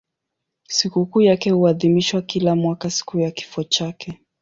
Sikukuu 0.67 1.21
yake 1.21 1.49
huadhimishwa 1.49 2.21
kila 2.21 2.55
mwaka 2.55 2.89
siku 2.89 3.19
ya 3.19 3.31
kifo 3.31 3.63
chake. 3.63 4.19